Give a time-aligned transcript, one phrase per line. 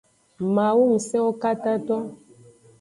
[0.53, 1.95] Mawu ngusenwo katato.